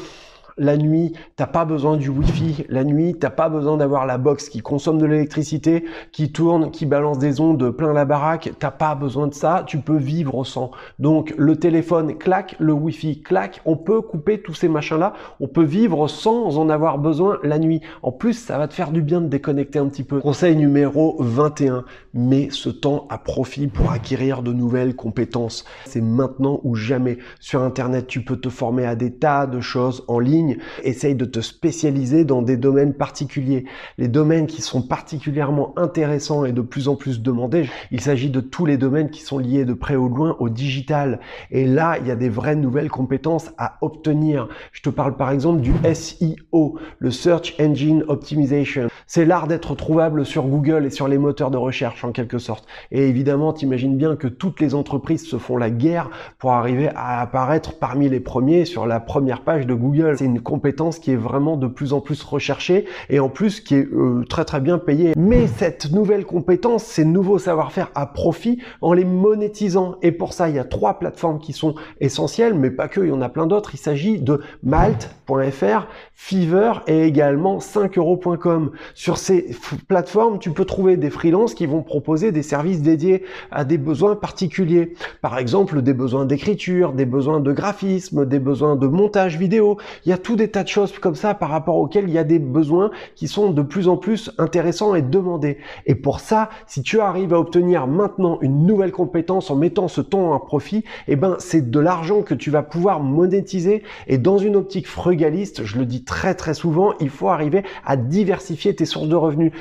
la 0.57 0.77
nuit, 0.77 1.13
t'as 1.37 1.47
pas 1.47 1.65
besoin 1.65 1.97
du 1.97 2.09
Wi-Fi. 2.09 2.67
La 2.69 2.85
nuit, 2.85 3.17
t'as 3.19 3.31
pas 3.31 3.49
besoin 3.49 3.77
d'avoir 3.77 4.07
la 4.07 4.19
box 4.19 4.49
qui 4.49 4.61
consomme 4.61 4.99
de 4.99 5.07
l'électricité, 5.07 5.85
qui 6.13 6.33
tourne, 6.33 6.71
qui 6.71 6.87
balance 6.87 7.19
des 7.19 7.41
ondes 7.41 7.71
plein 7.71 7.93
la 7.93 8.05
baraque. 8.05 8.53
T'as 8.59 8.71
pas 8.71 8.95
besoin 8.95 9.27
de 9.27 9.35
ça. 9.35 9.65
Tu 9.67 9.79
peux 9.79 9.97
vivre 9.97 10.45
sans. 10.45 10.71
Donc, 10.99 11.35
le 11.37 11.57
téléphone 11.57 12.17
claque, 12.17 12.57
le 12.59 12.73
Wi-Fi 12.73 13.23
claque. 13.23 13.61
On 13.65 13.77
peut 13.77 14.01
couper 14.01 14.41
tous 14.43 14.55
ces 14.55 14.69
machins-là. 14.69 15.15
On 15.41 15.49
peut 15.49 15.65
vivre 15.65 16.09
sans 16.09 16.59
en 16.59 16.69
avoir 16.69 16.99
besoin 16.99 17.39
la 17.43 17.59
nuit. 17.59 17.81
En 18.03 18.13
plus, 18.13 18.35
ça 18.35 18.59
va 18.59 18.69
te 18.69 18.75
faire 18.75 18.91
du 18.91 19.03
bien 19.03 19.21
de 19.21 19.29
déconnecter 19.29 19.79
un 19.79 19.87
petit 19.87 20.05
peu. 20.05 20.21
Conseil 20.21 20.57
numéro 20.57 21.17
21. 21.19 21.85
Mets 22.15 22.49
ce 22.51 22.69
temps 22.69 23.07
à 23.11 23.19
profit 23.19 23.67
pour 23.67 23.91
acquérir 23.91 24.43
de 24.43 24.53
nouvelles 24.53 24.95
compétences. 24.95 25.65
C'est 25.85 26.01
maintenant 26.01 26.61
ou 26.63 26.75
jamais. 26.75 27.19
Sur 27.41 27.63
Internet, 27.63 28.07
tu 28.07 28.23
peux 28.23 28.37
te 28.37 28.49
former 28.49 28.87
à 28.87 28.95
des 28.95 29.13
tas 29.13 29.47
de 29.47 29.61
choses 29.61 30.05
en 30.09 30.19
ligne 30.19 30.44
essaye 30.83 31.15
de 31.15 31.25
te 31.25 31.41
spécialiser 31.41 32.25
dans 32.25 32.43
des 32.43 32.57
domaines 32.57 32.95
particuliers. 32.95 33.65
Les 33.99 34.09
domaines 34.09 34.47
qui 34.47 34.63
sont 34.63 34.83
particulièrement 34.83 35.73
intéressants 35.79 36.45
et 36.45 36.53
de 36.53 36.61
plus 36.61 36.89
en 36.89 36.97
plus 36.97 37.23
demandés, 37.23 37.69
il 37.91 38.01
s'agit 38.01 38.31
de 38.31 38.41
tous 38.41 38.67
les 38.67 38.77
domaines 38.77 39.11
qui 39.11 39.23
sont 39.23 39.39
liés 39.39 39.65
de 39.65 39.75
près 39.75 39.97
ou 39.97 40.09
loin 40.09 40.37
au 40.39 40.49
digital. 40.49 41.21
Et 41.51 41.67
là, 41.67 41.99
il 42.01 42.07
y 42.07 42.11
a 42.11 42.17
des 42.17 42.29
vraies 42.29 42.57
nouvelles 42.57 42.91
compétences 42.91 43.51
à 43.59 43.79
obtenir. 43.81 44.49
Je 44.73 44.83
te 44.83 44.91
parle 44.91 45.17
par 45.17 45.31
exemple 45.31 45.61
du 45.61 45.73
SEO, 45.95 46.79
le 46.99 47.11
Search 47.11 47.55
Engine 47.61 48.05
Optimization. 48.09 48.89
C'est 49.07 49.25
l'art 49.25 49.47
d'être 49.47 49.75
trouvable 49.75 50.25
sur 50.25 50.45
Google 50.47 50.87
et 50.87 50.91
sur 50.91 51.09
les 51.09 51.19
moteurs 51.19 51.51
de 51.51 51.57
recherche 51.57 52.05
en 52.05 52.13
quelque 52.13 52.39
sorte. 52.39 52.67
Et 52.91 53.09
évidemment, 53.09 53.53
t'imagines 53.53 53.97
bien 53.97 54.17
que 54.17 54.29
toutes 54.29 54.61
les 54.61 54.75
entreprises 54.75 55.27
se 55.27 55.37
font 55.37 55.57
la 55.57 55.71
guerre 55.71 56.11
pour 56.39 56.53
arriver 56.53 56.89
à 56.95 57.21
apparaître 57.21 57.79
parmi 57.79 58.09
les 58.09 58.21
premiers 58.21 58.65
sur 58.65 58.87
la 58.87 59.01
première 59.01 59.43
page 59.43 59.67
de 59.67 59.75
Google. 59.75 60.17
Une 60.35 60.41
compétence 60.41 60.99
qui 60.99 61.13
est 61.13 61.17
vraiment 61.17 61.57
de 61.57 61.69
plus 61.69 61.93
en 61.93 62.01
plus 62.01 62.23
recherchée 62.25 62.87
et 63.09 63.21
en 63.21 63.29
plus 63.29 63.61
qui 63.61 63.77
est 63.77 63.89
euh, 63.93 64.25
très 64.29 64.45
très 64.45 64.61
bien 64.61 64.79
payée. 64.79 65.13
Mais 65.17 65.47
cette 65.47 65.93
nouvelle 65.93 66.25
compétence, 66.25 66.83
ces 66.83 67.05
nouveaux 67.05 67.39
savoir-faire 67.39 67.93
à 67.95 68.07
profit 68.07 68.61
en 68.81 68.93
les 68.93 69.05
monétisant. 69.05 69.95
Et 70.03 70.11
pour 70.11 70.33
ça, 70.33 70.49
il 70.49 70.57
y 70.57 70.59
a 70.59 70.65
trois 70.65 70.99
plateformes 70.99 71.39
qui 71.39 71.53
sont 71.53 71.77
essentielles, 72.01 72.55
mais 72.55 72.71
pas 72.71 72.89
que, 72.89 73.01
il 73.01 73.11
y 73.11 73.13
en 73.13 73.23
a 73.23 73.29
plein 73.29 73.47
d'autres. 73.47 73.71
Il 73.75 73.79
s'agit 73.79 74.19
de 74.19 74.41
Malt.fr, 74.65 75.87
Fiverr 76.15 76.83
et 76.89 77.05
également 77.05 77.59
5euros.com. 77.59 78.73
Sur 78.95 79.19
ces 79.19 79.55
plateformes, 79.87 80.41
tu 80.41 80.51
peux 80.51 80.65
trouver 80.65 80.97
des 80.97 81.11
freelances 81.11 81.55
qui 81.55 81.67
vont 81.67 81.83
proposer 81.83 82.33
des 82.33 82.43
services 82.43 82.83
dédiés 82.83 83.25
à 83.53 83.65
des 83.65 83.79
besoins 83.79 84.17
particuliers. 84.17 84.95
Par 85.23 85.39
exemple, 85.39 85.83
des 85.83 85.95
besoins 85.95 86.25
d'écriture, 86.25 86.93
des 86.93 87.07
besoins 87.07 87.41
de 87.41 87.53
graphisme, 87.53 88.27
des 88.27 88.41
besoins 88.41 88.77
de 88.77 88.87
montage 88.87 89.39
vidéo. 89.39 89.79
Il 90.05 90.11
y 90.11 90.13
a 90.13 90.19
tout 90.25 90.35
des 90.35 90.51
tas 90.51 90.65
de 90.65 90.69
choses 90.69 90.99
comme 90.99 91.15
ça 91.15 91.35
par 91.35 91.51
rapport 91.51 91.77
auxquelles 91.77 92.09
il 92.09 92.15
y 92.15 92.19
a 92.19 92.25
des 92.25 92.41
besoins 92.41 92.91
qui 93.15 93.29
sont 93.29 93.51
de 93.51 93.63
plus 93.63 93.87
en 93.87 93.97
plus 93.97 94.33
intéressants 94.39 94.95
et 94.95 95.03
demandés. 95.03 95.59
Et 95.87 95.95
pour 95.95 96.19
ça, 96.19 96.49
si 96.67 96.83
tu 96.83 96.99
arrives 96.99 97.35
à 97.35 97.39
obtenir 97.39 97.87
maintenant 97.87 98.39
une 98.41 98.67
nouvelle 98.67 98.91
compétence 98.91 99.51
en 99.51 99.57
mettant 99.57 99.87
ce 99.87 100.01
temps 100.01 100.35
à 100.35 100.41
profit, 100.41 100.83
eh 101.07 101.15
ben, 101.15 101.37
c'est 101.39 101.71
de 101.71 101.79
l'argent 101.79 102.23
que 102.23 102.35
tu 102.35 102.51
vas 102.51 102.63
pouvoir 102.63 103.01
monétiser. 103.01 103.83
Et 104.09 104.19
dans 104.19 104.39
une 104.39 104.57
optique 104.57 104.89
frugaliste, 104.89 105.65
je 105.65 105.79
le 105.79 105.85
dis 105.85 106.05
très 106.05 106.35
très 106.35 106.55
souvent, 106.55 106.95
il 107.01 107.11
faut 107.11 107.29
arriver 107.29 107.63
à 107.85 107.97
diversifier 107.97 108.75
tes 108.75 108.87
sources 108.87 109.09
de 109.09 109.17
revenus. 109.17 109.53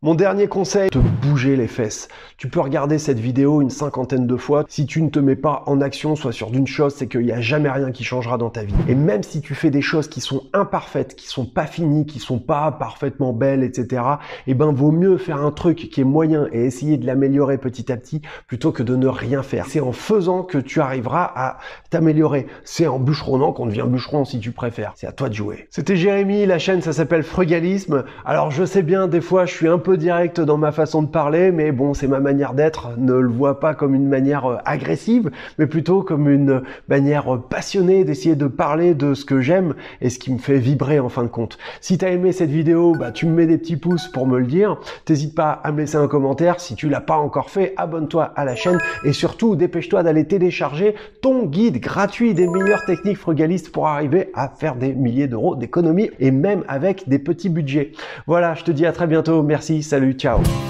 Mon 0.00 0.14
dernier 0.14 0.46
conseil, 0.46 0.90
te 0.90 0.98
bouger 0.98 1.56
les 1.56 1.66
fesses. 1.66 2.06
Tu 2.36 2.48
peux 2.48 2.60
regarder 2.60 2.98
cette 2.98 3.18
vidéo 3.18 3.60
une 3.60 3.68
cinquantaine 3.68 4.28
de 4.28 4.36
fois. 4.36 4.64
Si 4.68 4.86
tu 4.86 5.02
ne 5.02 5.08
te 5.08 5.18
mets 5.18 5.34
pas 5.34 5.64
en 5.66 5.80
action, 5.80 6.14
soit 6.14 6.30
sur 6.30 6.52
d'une 6.52 6.68
chose, 6.68 6.94
c'est 6.94 7.08
qu'il 7.08 7.22
n'y 7.22 7.32
a 7.32 7.40
jamais 7.40 7.68
rien 7.68 7.90
qui 7.90 8.04
changera 8.04 8.38
dans 8.38 8.48
ta 8.48 8.62
vie. 8.62 8.76
Et 8.86 8.94
même 8.94 9.24
si 9.24 9.40
tu 9.40 9.56
fais 9.56 9.70
des 9.70 9.82
choses 9.82 10.06
qui 10.06 10.20
sont 10.20 10.44
imparfaites, 10.52 11.16
qui 11.16 11.26
sont 11.26 11.46
pas 11.46 11.66
finies, 11.66 12.06
qui 12.06 12.20
sont 12.20 12.38
pas 12.38 12.70
parfaitement 12.70 13.32
belles, 13.32 13.64
etc., 13.64 14.02
eh 14.46 14.54
ben, 14.54 14.72
vaut 14.72 14.92
mieux 14.92 15.16
faire 15.16 15.38
un 15.38 15.50
truc 15.50 15.88
qui 15.90 16.00
est 16.00 16.04
moyen 16.04 16.46
et 16.52 16.60
essayer 16.60 16.96
de 16.96 17.04
l'améliorer 17.04 17.58
petit 17.58 17.90
à 17.90 17.96
petit 17.96 18.22
plutôt 18.46 18.70
que 18.70 18.84
de 18.84 18.94
ne 18.94 19.08
rien 19.08 19.42
faire. 19.42 19.66
C'est 19.66 19.80
en 19.80 19.90
faisant 19.90 20.44
que 20.44 20.58
tu 20.58 20.80
arriveras 20.80 21.32
à 21.34 21.58
t'améliorer. 21.90 22.46
C'est 22.62 22.86
en 22.86 23.00
bûcheronnant 23.00 23.52
qu'on 23.52 23.66
devient 23.66 23.86
bûcheron 23.88 24.24
si 24.24 24.38
tu 24.38 24.52
préfères. 24.52 24.92
C'est 24.94 25.08
à 25.08 25.12
toi 25.12 25.28
de 25.28 25.34
jouer. 25.34 25.66
C'était 25.70 25.96
Jérémy, 25.96 26.46
la 26.46 26.60
chaîne 26.60 26.82
ça 26.82 26.92
s'appelle 26.92 27.24
Frugalisme. 27.24 28.04
Alors 28.24 28.52
je 28.52 28.64
sais 28.64 28.84
bien, 28.84 29.08
des 29.08 29.20
fois 29.20 29.44
je 29.44 29.54
suis 29.54 29.66
un 29.66 29.78
peu 29.78 29.87
direct 29.96 30.40
dans 30.40 30.58
ma 30.58 30.72
façon 30.72 31.02
de 31.02 31.08
parler, 31.08 31.52
mais 31.52 31.72
bon, 31.72 31.94
c'est 31.94 32.06
ma 32.06 32.20
manière 32.20 32.54
d'être. 32.54 32.90
Ne 32.98 33.14
le 33.14 33.28
vois 33.28 33.60
pas 33.60 33.74
comme 33.74 33.94
une 33.94 34.08
manière 34.08 34.46
euh, 34.46 34.56
agressive, 34.64 35.30
mais 35.58 35.66
plutôt 35.66 36.02
comme 36.02 36.28
une 36.28 36.62
manière 36.88 37.34
euh, 37.34 37.38
passionnée 37.38 38.04
d'essayer 38.04 38.36
de 38.36 38.46
parler 38.46 38.94
de 38.94 39.14
ce 39.14 39.24
que 39.24 39.40
j'aime 39.40 39.74
et 40.00 40.10
ce 40.10 40.18
qui 40.18 40.32
me 40.32 40.38
fait 40.38 40.58
vibrer 40.58 41.00
en 41.00 41.08
fin 41.08 41.22
de 41.22 41.28
compte. 41.28 41.58
Si 41.80 41.98
tu 41.98 42.04
as 42.04 42.10
aimé 42.10 42.32
cette 42.32 42.50
vidéo, 42.50 42.94
bah, 42.98 43.10
tu 43.12 43.26
me 43.26 43.32
mets 43.32 43.46
des 43.46 43.58
petits 43.58 43.76
pouces 43.76 44.08
pour 44.08 44.26
me 44.26 44.38
le 44.38 44.46
dire. 44.46 44.78
T'hésites 45.04 45.34
pas 45.34 45.50
à 45.50 45.72
me 45.72 45.78
laisser 45.78 45.96
un 45.96 46.08
commentaire. 46.08 46.60
Si 46.60 46.74
tu 46.74 46.88
l'as 46.88 47.00
pas 47.00 47.16
encore 47.16 47.50
fait, 47.50 47.74
abonne-toi 47.76 48.24
à 48.36 48.44
la 48.44 48.54
chaîne 48.54 48.78
et 49.04 49.12
surtout 49.12 49.56
dépêche-toi 49.56 50.02
d'aller 50.02 50.26
télécharger 50.26 50.94
ton 51.20 51.46
guide 51.46 51.80
gratuit 51.80 52.34
des 52.34 52.46
meilleures 52.46 52.84
techniques 52.84 53.18
frugalistes 53.18 53.70
pour 53.72 53.86
arriver 53.86 54.30
à 54.34 54.48
faire 54.48 54.76
des 54.76 54.92
milliers 54.92 55.28
d'euros 55.28 55.56
d'économie 55.56 56.10
et 56.20 56.30
même 56.30 56.64
avec 56.68 57.08
des 57.08 57.18
petits 57.18 57.48
budgets. 57.48 57.92
Voilà, 58.26 58.54
je 58.54 58.64
te 58.64 58.70
dis 58.70 58.86
à 58.86 58.92
très 58.92 59.06
bientôt. 59.06 59.42
Salut, 59.82 60.14
ciao 60.18 60.67